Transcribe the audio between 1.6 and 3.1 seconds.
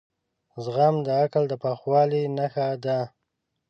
پخوالي نښه ده.